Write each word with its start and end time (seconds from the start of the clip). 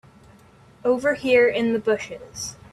Over 0.83 1.13
here 1.13 1.47
in 1.47 1.73
the 1.73 1.79
bushes. 1.79 2.55